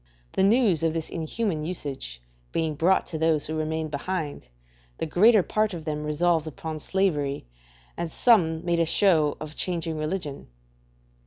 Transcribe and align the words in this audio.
The 0.33 0.41
news 0.41 0.81
of 0.81 0.95
this 0.95 1.11
inhuman 1.11 1.63
usage 1.63 2.23
being 2.51 2.73
brought 2.73 3.05
to 3.05 3.19
those 3.19 3.45
who 3.45 3.55
remained 3.55 3.91
behind, 3.91 4.49
the 4.97 5.05
greater 5.05 5.43
part 5.43 5.75
of 5.75 5.85
them 5.85 6.03
resolved 6.05 6.47
upon 6.47 6.79
slavery 6.79 7.45
and 7.95 8.11
some 8.11 8.65
made 8.65 8.79
a 8.79 8.85
show 8.87 9.37
of 9.39 9.55
changing 9.55 9.99
religion. 9.99 10.47